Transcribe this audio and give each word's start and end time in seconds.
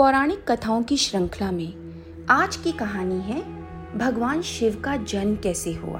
पौराणिक 0.00 0.50
कथाओं 0.50 0.82
की 0.82 0.96
श्रृंखला 0.96 1.50
में 1.50 1.74
आज 2.30 2.56
की 2.56 2.72
कहानी 2.72 3.20
है, 3.20 3.42
भगवान 3.98 4.42
शिव 4.42 4.82
का 4.84 4.96
जन्म 4.96 5.36
कैसे 5.36 5.72
हुआ? 5.72 5.98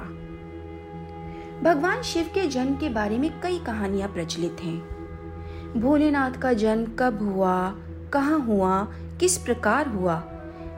भगवान 1.63 2.01
शिव 2.01 2.23
के 2.33 2.47
जन्म 2.47 2.75
के 2.75 2.89
बारे 2.89 3.17
में 3.17 3.41
कई 3.41 3.59
कहानियाँ 3.59 4.09
प्रचलित 4.09 4.57
हैं। 4.63 5.81
भोलेनाथ 5.81 6.31
का 6.31 6.53
जन्म 6.53 6.85
कब 6.99 7.19
हुआ, 7.21 7.75
कहाँ 8.13 8.39
हुआ, 8.39 8.83
किस 9.19 9.37
प्रकार 9.37 9.87
हुआ, 9.87 10.23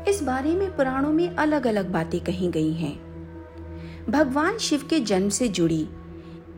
इस 0.07 0.23
बारे 0.23 0.55
में 0.55 0.75
पुराणों 0.75 1.13
में 1.13 1.35
अलग 1.35 1.67
अलग 1.67 1.91
बातें 1.91 2.19
कही 2.19 2.47
गई 2.47 2.73
हैं। 2.73 2.99
भगवान 4.09 4.57
शिव 4.57 4.87
के 4.89 4.99
जन्म 4.99 5.29
से 5.29 5.47
जुड़ी 5.47 5.89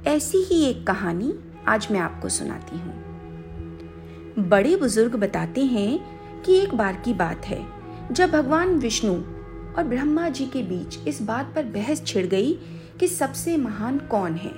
ऐसी 0.07 0.38
ही 0.38 0.66
एक 0.66 0.88
कहानी 0.88 1.34
आज 1.68 1.88
मैं 1.91 2.00
आपको 2.00 2.29
सुनाती 2.29 2.79
हूँ। 2.79 3.05
बड़े 4.39 4.75
बुज़ुर्ग 4.75 5.16
बताते 5.16 5.66
हैं 5.66 6.14
कि 6.46 6.55
एक 6.55 6.73
बार 6.75 7.02
की 7.05 7.14
बात 7.14 7.46
है, 7.46 7.66
जब 8.11 8.32
भगवान 8.32 8.70
विष्णु 8.70 9.14
और 9.78 9.83
ब्रह्मा 9.83 10.29
जी 10.29 10.46
के 10.46 10.61
बीच 10.64 11.07
इस 11.07 11.21
बात 11.21 11.51
पर 11.56 11.64
बहस 11.64 12.04
छिड़ 12.06 12.28
गई 12.28 12.54
कि 13.00 13.07
सबसे 13.07 13.57
महान 13.57 13.97
कौन 13.97 14.33
है। 14.33 14.51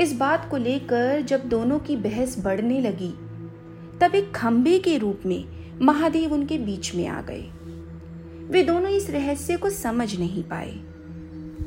इस 0.00 0.16
बात 0.16 0.48
को 0.50 0.56
लेकर 0.56 1.20
जब 1.20 1.44
दोनों 1.44 1.78
की 1.78 1.96
बहस 1.96 2.44
बढ़ने 2.44 2.80
लगी, 2.80 3.14
तब 4.00 4.14
एक 4.14 4.34
खंबे 4.34 4.78
के 4.78 4.98
रूप 4.98 5.20
में 5.26 5.44
महादेव 5.82 6.32
उनके 6.32 6.58
बीच 6.58 6.94
में 6.94 7.06
आ 7.06 7.20
गए। 7.20 7.50
वे 8.50 8.62
दोनों 8.62 8.90
इस 8.90 9.10
रहस्य 9.10 9.56
को 9.56 9.70
समझ 9.70 10.18
नहीं 10.18 10.42
पाए। 10.42 10.72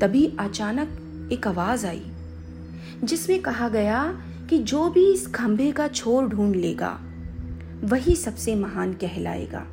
तभी 0.00 0.36
अचानक 0.38 1.30
एक 1.32 1.46
आवाज़ 1.46 1.86
आई, 1.86 2.04
जिसमें 3.04 3.42
कहा 3.42 3.68
गया 3.68 4.22
कि 4.50 4.58
जो 4.58 4.90
भी 4.90 5.12
इस 5.12 5.26
खंबे 5.26 5.72
का 5.72 5.88
छोर 5.88 6.28
ढूंढ 6.28 6.56
लेगा 6.56 7.00
वही 7.84 8.16
सबसे 8.16 8.54
महान 8.54 8.92
कहलाएगा। 8.92 9.66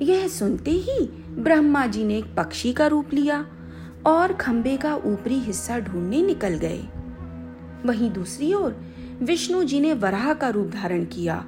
यह 0.00 0.28
सुनते 0.28 0.70
ही 0.70 1.06
ब्रह्मा 1.38 1.86
जी 1.86 2.04
ने 2.04 2.18
एक 2.18 2.34
पक्षी 2.36 2.72
का 2.72 2.86
रूप 2.86 3.14
लिया 3.14 3.46
और 4.06 4.32
खंबे 4.32 4.76
का 4.76 4.94
ऊपरी 4.94 5.34
हिस्सा 5.34 5.78
ढूँढने 5.78 6.22
निकल 6.22 6.54
गए। 6.54 6.84
वहीं 7.86 8.10
दूसरी 8.10 8.54
ओर 8.54 8.80
विष्णु 9.22 9.64
जी 9.64 9.80
ने 9.80 9.92
वराह 9.94 10.34
का 10.34 10.48
रूप 10.48 10.66
धारण 10.66 11.04
किया 11.04 11.46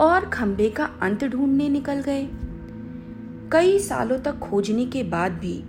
और 0.00 0.24
खंबे 0.26 0.70
का 0.70 0.84
अंत 0.84 1.24
ढूँढने 1.24 1.68
निकल 1.68 2.00
गए। 2.00 2.28
कई 3.52 3.78
सालों 3.78 4.18
तक 4.18 4.38
खोजने 4.38 4.86
के 4.86 5.02
बाद 5.02 5.32
भी 5.32 5.64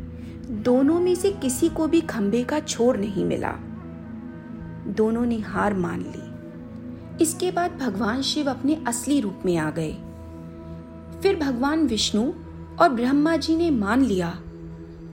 दोनों 0.49 0.99
में 0.99 1.15
से 1.15 1.31
किसी 1.31 1.69
को 1.69 1.87
भी 1.87 2.01
खंबे 2.01 2.43
का 2.43 2.59
छोर 2.59 2.97
नहीं 2.97 3.25
मिला। 3.25 3.51
दोनों 4.87 5.25
ने 5.25 5.39
हार 5.39 5.73
मान 5.73 6.01
ली। 6.01 6.32
इसके 7.21 7.51
बाद 7.51 7.71
भगवान 7.71 8.21
शिव 8.21 8.49
अपने 8.49 8.83
असली 8.87 9.19
रूप 9.19 9.39
में 9.45 9.57
आ 9.57 9.71
गए। 9.71 9.93
फिर 11.21 11.35
भगवान 11.35 11.87
विष्णु 11.87 12.33
और 12.81 12.89
ब्रह्मा 12.89 13.35
जी 13.37 13.55
ने 13.55 13.71
मान 13.71 14.05
लिया 14.05 14.39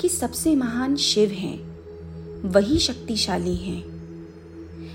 कि 0.01 0.09
सबसे 0.09 0.57
महान 0.57 0.97
शिव 0.97 1.31
हैं, 1.31 1.59
वही 2.48 2.79
शक्तिशाली 2.79 3.57
हैं। 3.57 3.84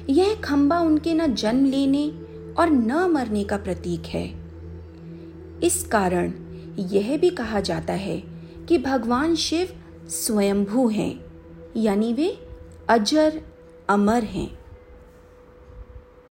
यह 0.09 0.35
खंबा 0.35 0.79
उनके 0.79 1.13
न 1.13 1.33
जन्म 1.33 1.65
लेने 1.65 2.09
और 2.57 2.69
न 2.69 3.11
मरने 3.11 3.43
का 3.43 3.57
प्रतीक 3.57 4.05
है। 4.05 4.45
इस 5.63 5.87
कारण 5.87 6.33
यह 6.79 7.17
भी 7.17 7.29
कहा 7.29 7.59
जाता 7.59 7.93
है 7.93 8.23
कि 8.69 8.77
भगवान 8.77 9.35
शिव 9.35 9.67
स्वयंभू 10.09 10.87
हैं, 10.89 11.25
यानी 11.77 12.13
वे 12.13 12.47
अजर, 12.89 13.41
अमर 13.89 14.23
हैं। 14.23 14.64